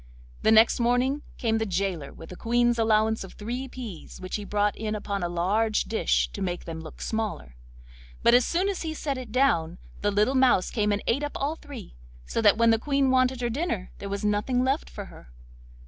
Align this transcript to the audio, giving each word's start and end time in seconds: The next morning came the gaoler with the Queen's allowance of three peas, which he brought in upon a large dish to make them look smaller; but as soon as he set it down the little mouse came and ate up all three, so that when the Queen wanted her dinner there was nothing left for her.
The 0.41 0.51
next 0.51 0.79
morning 0.79 1.21
came 1.37 1.59
the 1.59 1.63
gaoler 1.67 2.11
with 2.11 2.29
the 2.29 2.35
Queen's 2.35 2.79
allowance 2.79 3.23
of 3.23 3.33
three 3.33 3.67
peas, 3.67 4.19
which 4.19 4.35
he 4.37 4.43
brought 4.43 4.75
in 4.75 4.95
upon 4.95 5.21
a 5.21 5.29
large 5.29 5.83
dish 5.83 6.27
to 6.29 6.41
make 6.41 6.65
them 6.65 6.81
look 6.81 7.03
smaller; 7.03 7.55
but 8.23 8.33
as 8.33 8.43
soon 8.43 8.67
as 8.67 8.81
he 8.81 8.95
set 8.95 9.19
it 9.19 9.31
down 9.31 9.77
the 10.01 10.09
little 10.09 10.33
mouse 10.33 10.71
came 10.71 10.91
and 10.91 11.03
ate 11.05 11.21
up 11.21 11.33
all 11.35 11.55
three, 11.55 11.93
so 12.25 12.41
that 12.41 12.57
when 12.57 12.71
the 12.71 12.79
Queen 12.79 13.11
wanted 13.11 13.41
her 13.41 13.49
dinner 13.51 13.91
there 13.99 14.09
was 14.09 14.25
nothing 14.25 14.63
left 14.63 14.89
for 14.89 15.05
her. 15.05 15.31